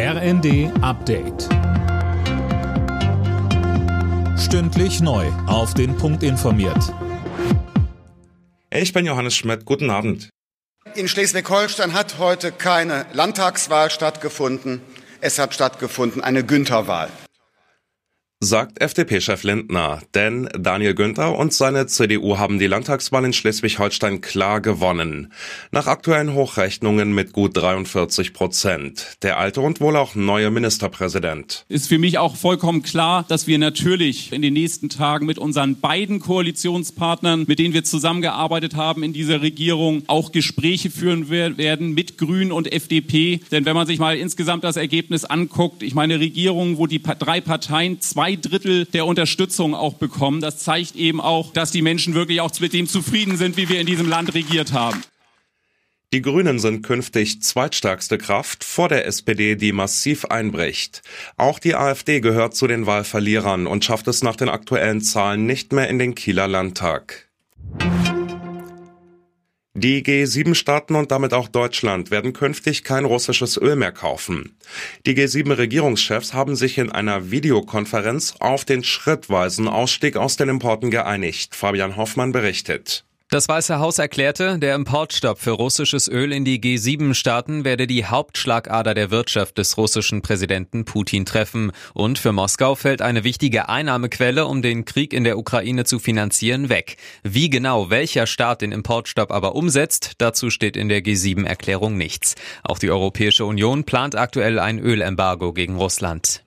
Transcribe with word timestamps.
RND 0.00 0.70
Update. 0.80 1.48
Stündlich 4.38 5.00
neu. 5.00 5.26
Auf 5.48 5.74
den 5.74 5.96
Punkt 5.96 6.22
informiert. 6.22 6.78
Ich 8.72 8.92
bin 8.92 9.06
Johannes 9.06 9.34
Schmidt. 9.34 9.64
Guten 9.64 9.90
Abend. 9.90 10.30
In 10.94 11.08
Schleswig-Holstein 11.08 11.94
hat 11.94 12.18
heute 12.20 12.52
keine 12.52 13.06
Landtagswahl 13.12 13.90
stattgefunden. 13.90 14.82
Es 15.20 15.40
hat 15.40 15.52
stattgefunden 15.52 16.22
eine 16.22 16.44
Güntherwahl 16.44 17.08
sagt 18.40 18.80
FDP-Chef 18.80 19.42
Lindner. 19.42 20.00
Denn 20.14 20.48
Daniel 20.56 20.94
Günther 20.94 21.36
und 21.36 21.52
seine 21.52 21.88
CDU 21.88 22.38
haben 22.38 22.60
die 22.60 22.68
Landtagswahl 22.68 23.24
in 23.24 23.32
Schleswig-Holstein 23.32 24.20
klar 24.20 24.60
gewonnen. 24.60 25.32
Nach 25.72 25.88
aktuellen 25.88 26.34
Hochrechnungen 26.34 27.12
mit 27.12 27.32
gut 27.32 27.56
43 27.56 28.32
Prozent. 28.32 29.16
Der 29.22 29.38
alte 29.38 29.60
und 29.60 29.80
wohl 29.80 29.96
auch 29.96 30.14
neue 30.14 30.52
Ministerpräsident. 30.52 31.64
Ist 31.68 31.88
für 31.88 31.98
mich 31.98 32.18
auch 32.18 32.36
vollkommen 32.36 32.82
klar, 32.82 33.24
dass 33.28 33.48
wir 33.48 33.58
natürlich 33.58 34.32
in 34.32 34.42
den 34.42 34.54
nächsten 34.54 34.88
Tagen 34.88 35.26
mit 35.26 35.38
unseren 35.38 35.80
beiden 35.80 36.20
Koalitionspartnern, 36.20 37.44
mit 37.48 37.58
denen 37.58 37.74
wir 37.74 37.82
zusammengearbeitet 37.82 38.76
haben 38.76 39.02
in 39.02 39.12
dieser 39.12 39.42
Regierung, 39.42 40.04
auch 40.06 40.30
Gespräche 40.30 40.90
führen 40.90 41.28
werden 41.28 41.92
mit 41.92 42.18
Grünen 42.18 42.52
und 42.52 42.72
FDP. 42.72 43.40
Denn 43.50 43.64
wenn 43.64 43.74
man 43.74 43.88
sich 43.88 43.98
mal 43.98 44.16
insgesamt 44.16 44.62
das 44.62 44.76
Ergebnis 44.76 45.24
anguckt, 45.24 45.82
ich 45.82 45.94
meine 45.94 46.20
Regierung, 46.20 46.78
wo 46.78 46.86
die 46.86 47.02
drei 47.02 47.40
Parteien 47.40 48.00
zwei 48.00 48.27
zwei 48.28 48.36
Drittel 48.36 48.84
der 48.84 49.06
Unterstützung 49.06 49.74
auch 49.74 49.94
bekommen. 49.94 50.40
Das 50.40 50.58
zeigt 50.58 50.96
eben 50.96 51.20
auch, 51.20 51.52
dass 51.52 51.70
die 51.70 51.82
Menschen 51.82 52.14
wirklich 52.14 52.40
auch 52.40 52.50
mit 52.60 52.72
dem 52.72 52.86
zufrieden 52.86 53.36
sind, 53.36 53.56
wie 53.56 53.68
wir 53.68 53.80
in 53.80 53.86
diesem 53.86 54.08
Land 54.08 54.34
regiert 54.34 54.72
haben. 54.72 55.02
Die 56.12 56.22
Grünen 56.22 56.58
sind 56.58 56.82
künftig 56.82 57.42
zweitstärkste 57.42 58.16
Kraft 58.16 58.64
vor 58.64 58.88
der 58.88 59.06
SPD, 59.06 59.56
die 59.56 59.72
massiv 59.72 60.24
einbricht. 60.26 61.02
Auch 61.36 61.58
die 61.58 61.74
AfD 61.74 62.20
gehört 62.20 62.54
zu 62.54 62.66
den 62.66 62.86
Wahlverlierern 62.86 63.66
und 63.66 63.84
schafft 63.84 64.08
es 64.08 64.22
nach 64.22 64.36
den 64.36 64.48
aktuellen 64.48 65.02
Zahlen 65.02 65.44
nicht 65.46 65.72
mehr 65.72 65.88
in 65.88 65.98
den 65.98 66.14
Kieler 66.14 66.48
Landtag. 66.48 67.28
Die 69.80 70.02
G7-Staaten 70.02 70.96
und 70.96 71.12
damit 71.12 71.32
auch 71.32 71.46
Deutschland 71.46 72.10
werden 72.10 72.32
künftig 72.32 72.82
kein 72.82 73.04
russisches 73.04 73.56
Öl 73.56 73.76
mehr 73.76 73.92
kaufen. 73.92 74.56
Die 75.06 75.14
G7-Regierungschefs 75.14 76.34
haben 76.34 76.56
sich 76.56 76.78
in 76.78 76.90
einer 76.90 77.30
Videokonferenz 77.30 78.34
auf 78.40 78.64
den 78.64 78.82
schrittweisen 78.82 79.68
Ausstieg 79.68 80.16
aus 80.16 80.36
den 80.36 80.48
Importen 80.48 80.90
geeinigt. 80.90 81.54
Fabian 81.54 81.96
Hoffmann 81.96 82.32
berichtet. 82.32 83.04
Das 83.30 83.46
Weiße 83.46 83.78
Haus 83.78 83.98
erklärte, 83.98 84.58
der 84.58 84.74
Importstopp 84.74 85.38
für 85.38 85.50
russisches 85.50 86.08
Öl 86.08 86.32
in 86.32 86.46
die 86.46 86.62
G7-Staaten 86.62 87.62
werde 87.62 87.86
die 87.86 88.06
Hauptschlagader 88.06 88.94
der 88.94 89.10
Wirtschaft 89.10 89.58
des 89.58 89.76
russischen 89.76 90.22
Präsidenten 90.22 90.86
Putin 90.86 91.26
treffen. 91.26 91.72
Und 91.92 92.18
für 92.18 92.32
Moskau 92.32 92.74
fällt 92.74 93.02
eine 93.02 93.24
wichtige 93.24 93.68
Einnahmequelle, 93.68 94.46
um 94.46 94.62
den 94.62 94.86
Krieg 94.86 95.12
in 95.12 95.24
der 95.24 95.36
Ukraine 95.36 95.84
zu 95.84 95.98
finanzieren, 95.98 96.70
weg. 96.70 96.96
Wie 97.22 97.50
genau 97.50 97.90
welcher 97.90 98.26
Staat 98.26 98.62
den 98.62 98.72
Importstopp 98.72 99.30
aber 99.30 99.54
umsetzt, 99.54 100.12
dazu 100.16 100.48
steht 100.48 100.74
in 100.74 100.88
der 100.88 101.02
G7-Erklärung 101.02 101.98
nichts. 101.98 102.34
Auch 102.62 102.78
die 102.78 102.90
Europäische 102.90 103.44
Union 103.44 103.84
plant 103.84 104.16
aktuell 104.16 104.58
ein 104.58 104.78
Ölembargo 104.78 105.52
gegen 105.52 105.76
Russland. 105.76 106.44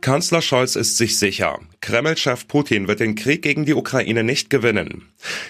Kanzler 0.00 0.42
Scholz 0.42 0.74
ist 0.74 0.96
sich 0.96 1.16
sicher, 1.16 1.60
Kreml-Chef 1.90 2.46
Putin 2.46 2.86
wird 2.86 3.00
den 3.00 3.16
Krieg 3.16 3.42
gegen 3.42 3.64
die 3.64 3.74
Ukraine 3.74 4.22
nicht 4.22 4.48
gewinnen. 4.48 5.08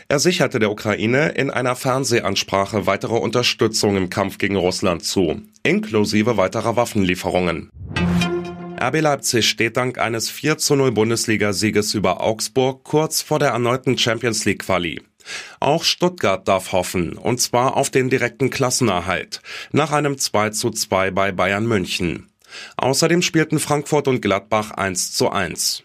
Er 0.08 0.18
sicherte 0.18 0.58
der 0.58 0.70
Ukraine 0.70 1.32
in 1.32 1.50
einer 1.50 1.76
Fernsehansprache 1.76 2.86
weitere 2.86 3.16
Unterstützung 3.16 3.98
im 3.98 4.08
Kampf 4.08 4.38
gegen 4.38 4.56
Russland 4.56 5.04
zu, 5.04 5.42
inklusive 5.64 6.38
weiterer 6.38 6.76
Waffenlieferungen. 6.76 7.68
RB 8.82 9.02
Leipzig 9.02 9.50
steht 9.50 9.76
dank 9.76 9.98
eines 9.98 10.30
4 10.30 10.56
zu 10.56 10.76
0 10.76 10.92
Bundesliga-Sieges 10.92 11.92
über 11.92 12.22
Augsburg 12.22 12.84
kurz 12.84 13.20
vor 13.20 13.38
der 13.38 13.50
erneuten 13.50 13.98
Champions 13.98 14.46
League 14.46 14.60
Quali. 14.60 15.02
Auch 15.60 15.84
Stuttgart 15.84 16.48
darf 16.48 16.72
hoffen, 16.72 17.18
und 17.18 17.42
zwar 17.42 17.76
auf 17.76 17.90
den 17.90 18.08
direkten 18.08 18.48
Klassenerhalt, 18.48 19.42
nach 19.72 19.92
einem 19.92 20.16
2 20.16 20.48
zu 20.50 20.70
2 20.70 21.10
bei 21.10 21.32
Bayern 21.32 21.66
München. 21.66 22.30
Außerdem 22.78 23.20
spielten 23.20 23.58
Frankfurt 23.58 24.08
und 24.08 24.22
Gladbach 24.22 24.70
1 24.70 25.12
zu 25.12 25.28
1. 25.28 25.84